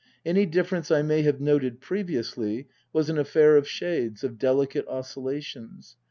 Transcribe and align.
Any 0.25 0.47
difference 0.47 0.89
I 0.89 1.03
may 1.03 1.21
have 1.21 1.39
noted 1.39 1.79
previously 1.79 2.67
was 2.91 3.07
an 3.11 3.19
affair 3.19 3.55
of 3.55 3.67
shades, 3.67 4.23
of 4.23 4.39
delicate 4.39 4.87
oscillations. 4.87 5.95